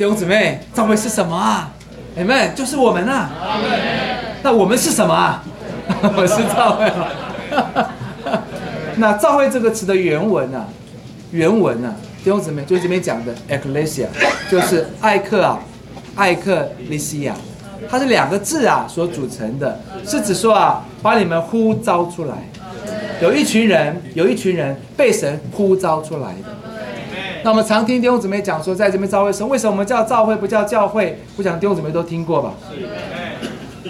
[0.00, 1.70] 弟兄姊妹，教会是什么啊？
[2.16, 3.30] 你们就是我们啊。
[4.42, 5.44] 那我们是什么啊？
[6.16, 7.86] 我是教会嘛。
[8.96, 10.66] 那教会这个词的原文啊，
[11.32, 14.06] 原文啊，弟兄姊妹，就是这边讲的 ecclesia，
[14.50, 15.60] 就是艾克啊，
[16.14, 17.36] 艾克利西亚，
[17.90, 22.36] 它是两个字啊所组成的，是指说啊，把你们呼召出来，
[23.20, 26.69] 有一群人，有一群人被神呼召出来的。
[27.42, 31.18] 那我们常听弟兄姊妹讲说，在这边召会时，为什么我们叫召会不叫教会？
[31.36, 32.54] 我想弟兄姊妹都听过吧？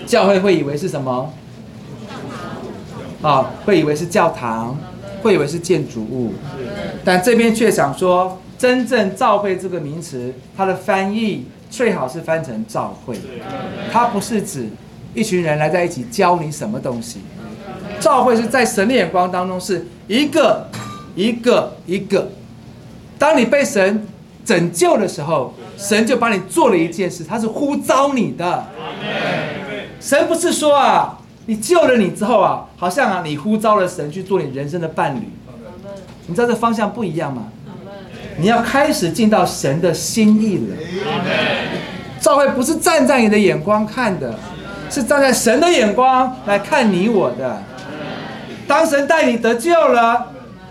[0.06, 1.32] 教会会以为是什么？
[3.22, 4.78] 啊，会以为是教堂，
[5.22, 6.32] 会以为是建筑物，
[7.04, 13.16] 但这边却想说，真正召会这个名词，它的翻译最好是翻成召会，
[13.92, 14.68] 它不是指
[15.12, 17.20] 一群人来在一起教你什么东西。
[17.98, 20.66] 召会是在神的眼光当中是一个
[21.14, 22.30] 一个一个，
[23.20, 24.08] 当你被神
[24.44, 28.66] 拯救的时候，神就帮你做了一件事，他是呼召你的。
[30.00, 31.18] 神不是说啊。
[31.46, 35.28] 你救了你之后啊，好像啊，你呼召了神去做你人生的伴侣。
[36.26, 37.48] 你知道这方向不一样吗？
[38.36, 40.76] 你要开始进到神的心意了。
[42.20, 44.38] 教会不是站在你的眼光看的，
[44.88, 47.60] 是站在神的眼光来看你我的。
[48.68, 50.30] 当神带你得救了，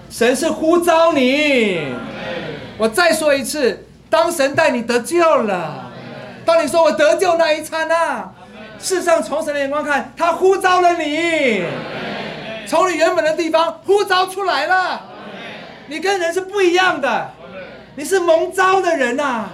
[0.09, 1.79] 神是呼召你。
[2.79, 5.91] 我再说一次，当神带你得救了，
[6.45, 8.33] 当你说我得救那一刹那。
[8.79, 11.61] 世上，从神的眼光看，他呼召了你，
[12.65, 15.01] 从你原本的地方呼召出来了。
[15.87, 17.31] 你跟人是不一样的，
[17.97, 19.49] 你是蒙召的人呐，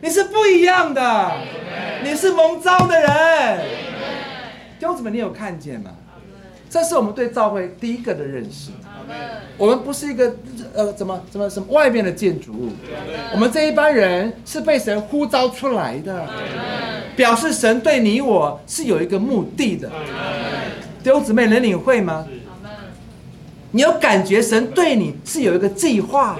[0.00, 1.32] 你是不一样的，
[2.02, 3.60] 你是蒙召的人。
[4.78, 5.90] 弟兄姊妹，你有看见吗？
[6.70, 8.70] 这是我们对教会第一个的认识。
[9.56, 10.34] 我们不是一个
[10.74, 12.70] 呃，怎么怎么什么外面的建筑物，
[13.32, 16.28] 我们这一班人是被神呼召出来的。
[17.16, 19.88] 表示神对你我是有一个目的的，
[21.00, 22.26] 弟兄姊妹能领会吗？
[23.70, 26.36] 你有感觉神对你是有一个计划？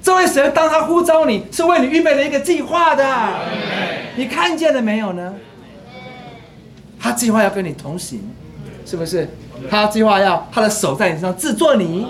[0.00, 3.04] 这位神当他呼召你是为你预备了一个计划的，
[4.14, 5.34] 你看见了没有呢？
[7.00, 8.20] 他计划要跟你同行，
[8.86, 9.28] 是不是？
[9.68, 12.06] 他计划要他的手在你身上制作你。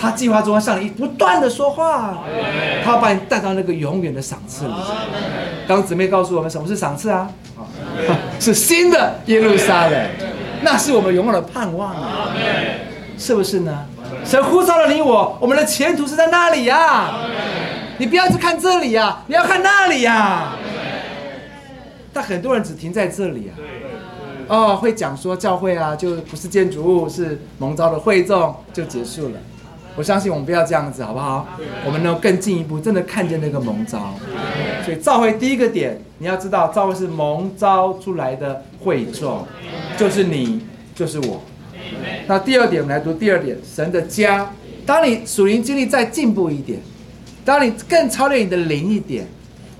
[0.00, 2.18] 他计划中要向你不断的说话，
[2.84, 4.74] 他要把你带到那个永远的赏赐里。
[5.66, 7.28] 刚姊妹告诉我们什么是赏赐啊？
[8.38, 10.08] 是新的耶路撒冷，
[10.62, 12.30] 那是我们永远的盼望啊！
[13.18, 13.86] 是不是呢？
[14.24, 17.14] 神呼召了你我，我们的前途是在那里呀！
[17.98, 20.52] 你不要只看这里呀，你要看那里呀！
[22.12, 23.58] 但很多人只停在这里啊，
[24.48, 29.34] 哦，会讲说教会啊，就不是建筑物，是蒙召的会众，就结束了。
[29.94, 31.46] 我相信我们不要这样子，好不好？
[31.84, 34.14] 我们能更进一步，真的看见那个蒙召。
[34.84, 39.44] 所以召会第一个点，你要知道，召会是蒙召出来的会众，
[39.96, 40.62] 就是你，
[40.94, 41.42] 就是我。
[42.26, 44.50] 那第二点，我们来读第二点，神的家。
[44.86, 46.78] 当你属灵经历再进步一点，
[47.44, 49.26] 当你更超越你的灵一点，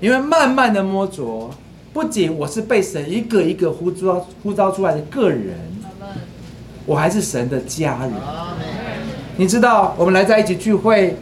[0.01, 1.49] 你会慢慢的摸着，
[1.91, 5.57] 不仅我是被神一个一个呼召呼召出来的个人，
[6.85, 8.11] 我还是神的家人。
[9.37, 11.17] 你知道我们来在一起聚会，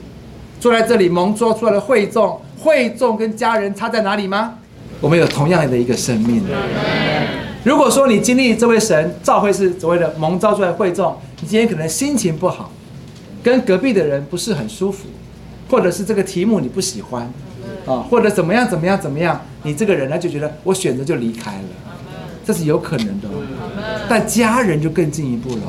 [0.59, 4.55] 坐在这里蒙召出来的会众，会众跟家人差在哪里吗？
[4.99, 6.43] 我们有同样的一个生命。
[7.63, 12.71] 如果说你经历这位神召会是所谓的蒙召出来的会众，你今天可能心情不好，
[13.43, 15.07] 跟隔壁的人不是很舒服，
[15.69, 17.31] 或者是这个题目你不喜欢，
[17.85, 21.67] 啊，或者怎么样怎么样怎么样，你这个人呢就觉得我选择就离开了，
[22.45, 23.27] 这是有可能的。
[24.07, 25.63] 但家人就更进一步了。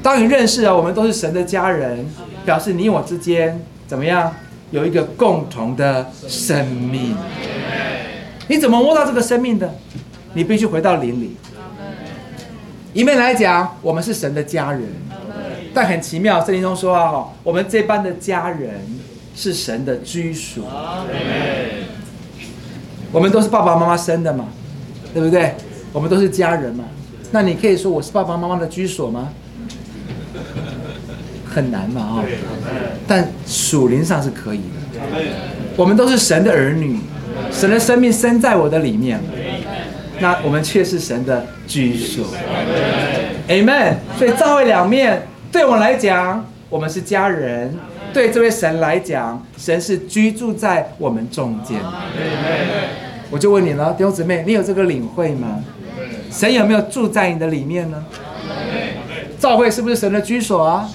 [0.00, 2.06] 当你认识了，我们都是神的家人，
[2.44, 4.32] 表示你我之间怎么样
[4.70, 7.16] 有一个共同的生命？
[8.46, 9.74] 你怎么摸到这个生命的？
[10.34, 11.36] 你必须回到林里。
[12.92, 14.84] 一面来讲，我们是神的家人，
[15.74, 18.80] 但很奇妙，圣经中说啊，我们这般的家人
[19.34, 20.62] 是神的居属。
[23.12, 24.46] 我们都是爸爸妈妈生的嘛，
[25.14, 25.54] 对不对？
[25.92, 26.84] 我们都是家人嘛。
[27.30, 29.28] 那你可以说我是爸爸妈妈的居所吗？
[31.50, 32.24] 很难嘛啊！
[33.06, 35.00] 但属灵上是可以的。
[35.76, 37.00] 我们都是神的儿女，
[37.50, 39.18] 神的生命生在我的里面，
[40.20, 42.26] 那我们却是神的居所。
[43.48, 43.94] Amen。
[44.18, 47.70] 所以教会两面，对我来讲，我们是家人；
[48.12, 51.80] 对这位神来讲，神是居住在我们中间。
[53.30, 55.62] 我就问你了，弟兄姊妹，你有这个领会吗？
[56.30, 58.04] 神有没有住在你的里面呢？
[59.38, 60.88] 教会是不是神的居所啊？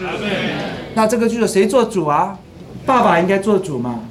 [0.95, 2.37] 那这个居所谁做主啊？
[2.85, 4.01] 爸爸应该做主嘛？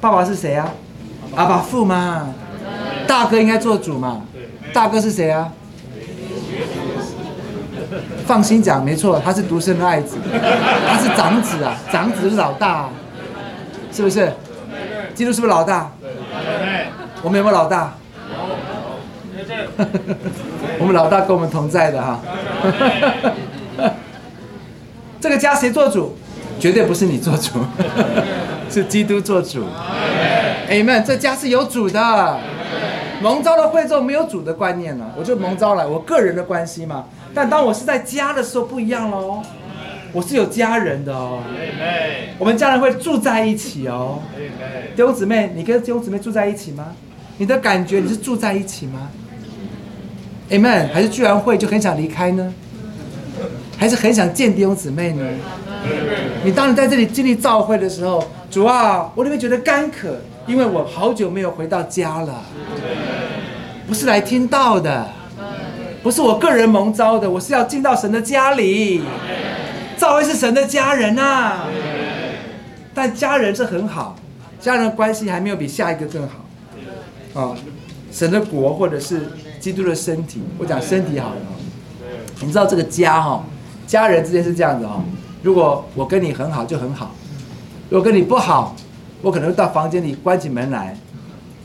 [0.00, 0.72] 爸爸是谁啊？
[1.36, 2.34] 阿爸父嘛。
[3.06, 4.22] 大哥应该做主嘛。
[4.72, 5.52] 大哥是谁啊？
[8.26, 10.16] 放心讲，没错，他是独生的爱子，
[10.86, 12.88] 他是长子啊，长子是老大，
[13.92, 14.32] 是不是？
[15.14, 15.90] 基督是不是老大？
[17.22, 17.94] 我们有没有老大？
[20.78, 22.20] 我们老大跟我们同在的哈。
[25.20, 26.16] 这个家谁做主？
[26.58, 27.64] 绝对不是你做主，
[28.70, 29.66] 是基督做主。
[30.68, 32.38] 哎们，这家是有主的。
[33.22, 37.04] 蒙召的会众没有主的观念了，我就蒙召来，我个人的关系嘛。
[37.32, 39.40] 但当我是在家的时候不一样喽，
[40.12, 41.38] 我是有家人的哦。
[42.38, 44.18] 我们家人会住在一起哦。
[44.96, 46.88] 弟兄姊妹，你跟弟兄姊妹住在一起吗？
[47.38, 49.08] 你的感觉你是住在一起吗
[50.50, 52.52] ？Amen，还是聚完会就很想离开呢？
[53.78, 55.24] 还是很想见弟兄姊妹呢？
[56.44, 60.16] 你当你在这里经历召会的时候，主啊，我里面觉得干渴，
[60.46, 62.42] 因为我好久没有回到家了。
[63.86, 65.08] 不是来听到的，
[66.02, 69.02] 不是我个人蒙召的，我是要进到神的家里。
[69.98, 71.60] 赵薇是神的家人呐，
[72.94, 74.16] 但家人是很好，
[74.58, 77.40] 家人关系还没有比下一个更好。
[77.40, 77.54] 啊，
[78.10, 79.28] 神的国或者是
[79.60, 81.36] 基督的身体，我讲身体好了。
[82.40, 83.44] 你知道这个家哈，
[83.86, 85.02] 家人之间是这样子哈。
[85.42, 87.14] 如果我跟你很好就很好，
[87.90, 88.74] 如果跟你不好，
[89.20, 90.96] 我可能到房间里关起门来。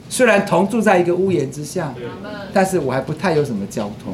[0.09, 1.93] 虽然同住在一个屋檐之下，
[2.53, 4.13] 但是我还不太有什么交通。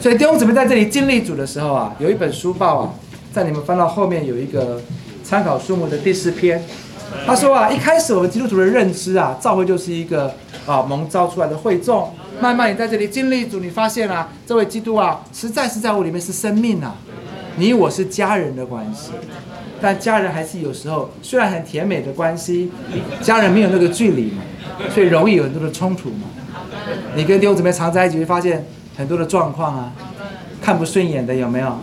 [0.00, 2.94] 所以弟兄姊妹在这里经历主的时候啊，有一本书报啊，
[3.32, 4.80] 在你们翻到后面有一个
[5.24, 6.62] 参考书目的第四篇，
[7.26, 10.34] 他说啊，一开始我们基督徒的认知啊，教会就是一个
[10.66, 12.12] 啊蒙召出来的会众。
[12.40, 16.94] 慢慢你在这里经历主，你发现啊，这位基督啊，实在是在我里面是生命啊，
[17.56, 19.10] 你我是家人的关系。
[19.80, 22.70] 但家人还是有时候虽然很甜美的关系，
[23.20, 24.42] 家人没有那个距离嘛。
[24.90, 26.28] 所以容易有很多的冲突嘛。
[27.14, 28.66] 你跟弟兄姊妹常在一起，会发现
[28.96, 29.92] 很多的状况啊，
[30.60, 31.78] 看不顺眼的有没有？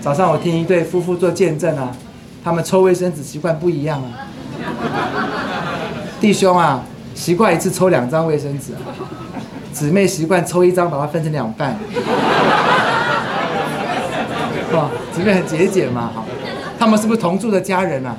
[0.00, 1.94] 早上我听一对夫妇做见证啊，
[2.42, 4.26] 他们抽卫生纸习惯不一样啊。
[6.20, 6.82] 弟兄啊，
[7.14, 8.80] 习惯一次抽两张卫生纸，啊
[9.72, 11.76] 姊妹习惯抽一张把它分成两半。
[14.72, 16.24] 哇，姊妹很节俭嘛，好，
[16.78, 18.16] 他们是不是同住的家人啊？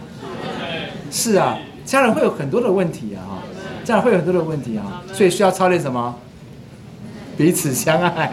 [1.12, 3.44] 是啊，家人会有很多的问题啊。
[3.90, 6.14] 这样会有很多的问题啊，所以需要操练什么？
[7.36, 8.32] 彼此相爱。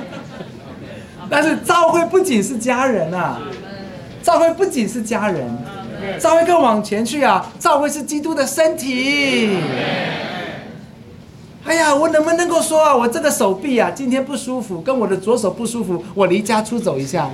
[1.30, 3.40] 但是教会不仅是家人啊，
[4.22, 5.50] 教会不仅是家人，
[6.20, 9.56] 教会更往前去啊，教会是基督的身体。
[11.64, 17.30] 哎呀，我能不能够说啊，我这个手臂啊，今天不舒服，跟我的左手不舒服，我离家出走一下。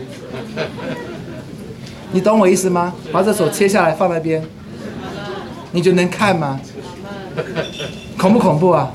[2.12, 2.94] 你懂我意思吗？
[3.10, 4.40] 把这手切下来放那边，
[5.72, 6.60] 你就能看吗？
[8.18, 8.92] 恐不恐怖啊？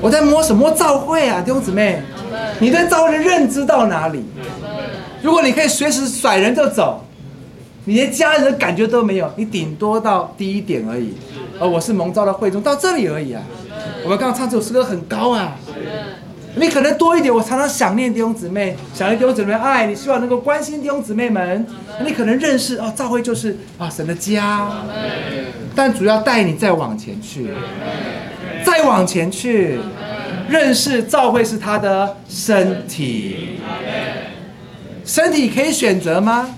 [0.00, 2.02] 我在摸什么召会啊，弟兄姊妹？
[2.60, 4.24] 你对召会的认知到哪里？
[5.22, 7.04] 如果你可以随时甩人就走，
[7.84, 11.14] 你连家人的感觉都没有，你顶多到低一点而已。
[11.60, 13.42] 而我是蒙召的会中，到这里而已啊。
[14.04, 15.56] 我们刚刚唱这首诗歌很高啊。
[16.54, 21.66] 你可能多一点，我常常想念弟兄姊妹，想念弟兄姊妹爱你，希望能够关心弟兄姊妹们。
[22.04, 24.68] 你可能认识哦，教会就是啊神的家，
[25.78, 27.52] 但主要带你再往前去，
[28.66, 29.78] 再往前去，
[30.48, 33.60] 认识教会是他的身体。
[35.04, 36.48] 身体可以选择吗？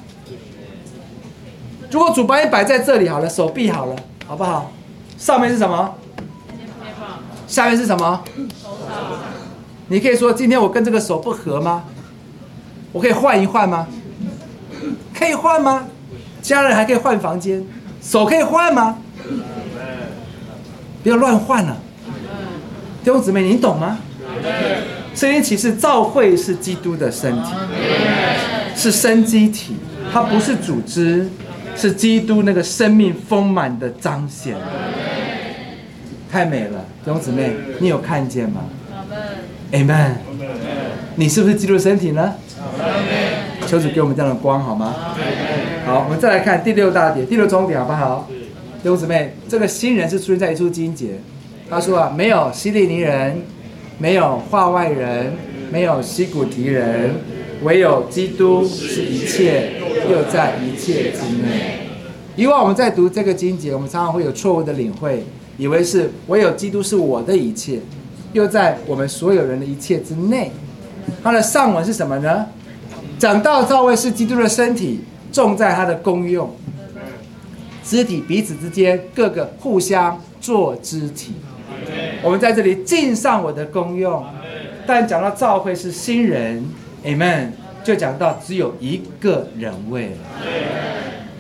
[1.91, 3.97] 如果主把你摆在这里好了，手臂好了，
[4.27, 4.73] 好不好？
[5.19, 5.95] 上面是什么？
[7.47, 8.25] 下面是什么？
[9.89, 11.85] 你可以说今天我跟这个手不合吗？
[12.91, 13.87] 我可以换一换吗？
[15.13, 15.89] 可以换吗？
[16.41, 17.63] 家人还可以换房间，
[18.01, 18.97] 手可以换吗？
[21.03, 21.77] 不要乱换了。
[23.03, 23.99] 弟兄姊妹，你懂吗？
[25.15, 27.49] 圣经启示，教会是基督的身体，
[28.77, 29.77] 是生机体，
[30.13, 31.29] 它不是组织，
[31.75, 34.55] 是基督那个生命丰满的彰显。
[36.31, 38.61] 太美了，弟兄姊妹，你有看见吗
[39.73, 40.13] ？Amen，
[41.17, 42.35] 你是不是基督身体呢？
[43.67, 44.95] 求主给我们这样的光，好吗？
[45.87, 48.29] 好，我们再来看第六大点，第六重点，好不好？
[48.83, 51.19] 弟兄姊妹，这个新人是出现在一处经节，
[51.69, 53.43] 他说啊，没有希利尼人，
[53.99, 55.35] 没有化外人，
[55.71, 57.15] 没有西古提人，
[57.63, 59.73] 唯有基督是一切，
[60.11, 61.81] 又在一切之内。
[62.37, 65.25] 以往我们在读这个经节，我们常常会有错误的领会，
[65.59, 67.81] 以为是唯有基督是我的一切。
[68.33, 70.51] 又在我们所有人的一切之内，
[71.23, 72.47] 它的上文是什么呢？
[73.19, 76.49] 讲到赵位是基督的身体，重在他的功用。
[77.83, 81.35] 肢体彼此之间各个互相做肢体。
[82.23, 84.25] 我们在这里尽上我的功用。
[84.87, 86.65] 但讲到召会是新人
[87.05, 87.51] ，Amen，
[87.85, 90.17] 就讲到只有一个人位了。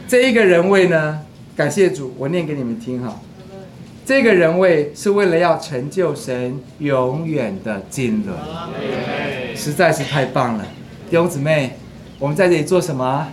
[0.06, 1.20] 这一个人位呢，
[1.56, 3.20] 感谢主，我念给你们听哈。
[4.06, 8.34] 这个人位是为了要成就神永远的经纶，
[9.56, 10.64] 实在是太棒了，
[11.08, 11.76] 弟兄姊妹，
[12.20, 13.26] 我们在这里做什么？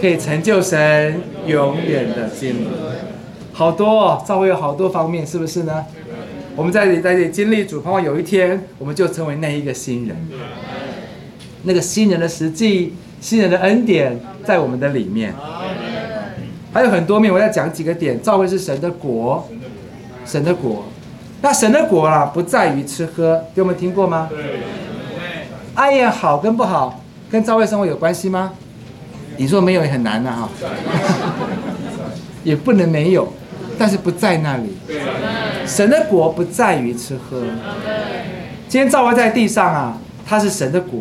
[0.00, 2.66] 可以成就神永远的经纶，
[3.52, 5.84] 好多哦，召会有好多方面，是不是呢？
[6.56, 10.16] 我们在这里在这里经历主，盼望有一天我们就成为那一个新人，
[11.64, 15.34] 那个新人的实际、新人的恩典在我们的里面。
[16.72, 18.20] 还有很多面，我要讲几个点。
[18.22, 19.46] 召会是神的国，
[20.24, 20.84] 神的国。
[21.42, 24.28] 那神的国啊，不在于吃喝，给我们听过吗？
[24.30, 24.60] 对
[25.74, 28.52] 爱宴好跟不好，跟召会生活有关系吗？
[29.40, 30.46] 你说没有也很难的哈，
[32.44, 33.26] 也不能没有，
[33.78, 34.76] 但是不在那里。
[35.66, 37.42] 神的国不在于吃喝。
[38.68, 41.00] 今天召会在地上啊，它是神的国。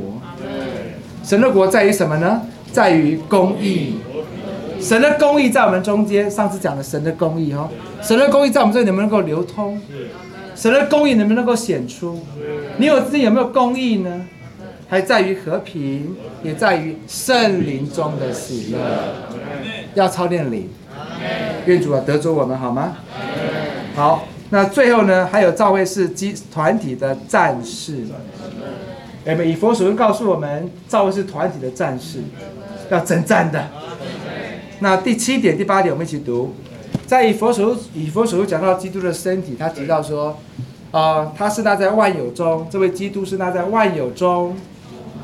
[1.22, 2.42] 神的国在于什么呢？
[2.72, 3.98] 在于公义。
[4.80, 6.32] 神的公义在我们中间。
[6.32, 7.70] 上次讲的神的公义哈，
[8.02, 9.78] 神的公义在我们这里能不能够流通？
[10.56, 12.18] 神的公义能不能够显出？
[12.78, 14.26] 你有自己有没有公义呢？
[14.90, 18.80] 还在于和平，也在于圣灵中的喜乐。
[19.94, 20.68] 要操练灵，
[21.66, 22.98] 愿主啊得着我们好吗？
[23.96, 28.06] 好，那最后呢，还有赵会是基团体的战士。
[29.26, 32.20] 哎，以佛所说告诉我们，赵会是团体的战士，
[32.90, 33.68] 要征战的。
[34.80, 36.56] 那第七点、第八点，我们一起读。
[37.06, 40.40] 在以佛所以佛所讲到基督的身体，他提到说，
[40.92, 44.56] 啊，他是那在万有中，这位基督是那在万有中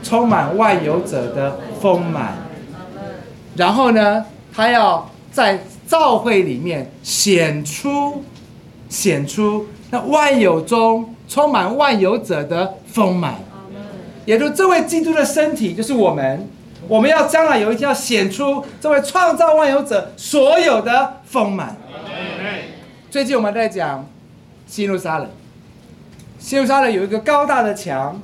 [0.06, 2.38] 充满万有者的丰满。
[3.56, 8.24] 然后呢，他要在教会里面显出、
[8.88, 13.34] 显出那万有中充满万有者的丰满。
[14.26, 16.48] 也就这位基督的身体，就是我们。
[16.88, 21.76] 我们要将来有一天要显出这位创造万有者所有的丰满。
[23.10, 24.08] 最近我们在讲
[24.68, 25.28] 新路沙人，
[26.38, 28.22] 新路沙人有一个高大的墙，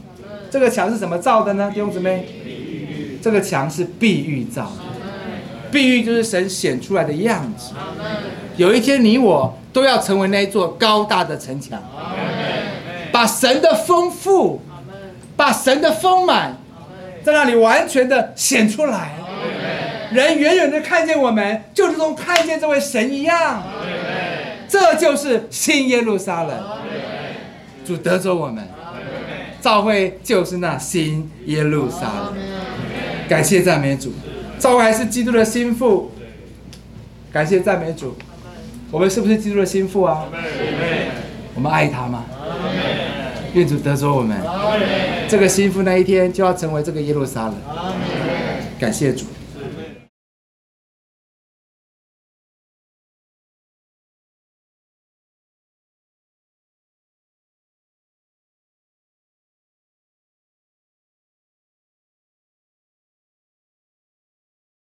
[0.52, 1.72] 这个墙是怎么造的呢？
[1.74, 2.28] 弟兄姊妹，
[3.22, 7.74] 这个墙是碧玉造的，碧玉就是神显出来的样子。
[8.58, 11.82] 有一天你我都要成为那一座高大的城墙，
[13.14, 14.62] 把神的丰富，
[15.38, 16.58] 把神的丰满。
[17.24, 19.14] 在那里完全的显出来，
[20.12, 23.64] 人远远的看见我们，就如同看见这位神一样。
[24.68, 26.58] 这就是新耶路撒冷，
[27.86, 28.68] 主得着我们，
[29.62, 32.36] 召会就是那新耶路撒冷。
[33.30, 34.12] 感谢赞美主，
[34.60, 36.12] 召会还是基督的心腹。
[37.32, 38.16] 感谢赞美主，
[38.90, 40.26] 我们是不是基督的心腹啊？
[41.56, 42.26] 我们爱他吗？
[43.54, 44.38] 愿主得着我们，
[45.30, 47.56] 这个心腹那一天就要成为这个耶路撒冷。
[48.80, 49.26] 感谢主。